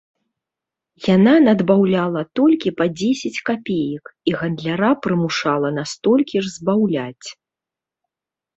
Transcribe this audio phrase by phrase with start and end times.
[1.15, 7.27] Яна надбаўляла толькі па дзесяць капеек і гандляра прымушала на столькі ж збаўляць.